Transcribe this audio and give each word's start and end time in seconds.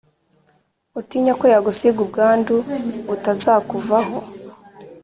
utinye 0.99 1.33
ko 1.39 1.45
yagusiga 1.53 1.99
ubwandu 2.05 2.55
butazakuvaho 3.07 4.17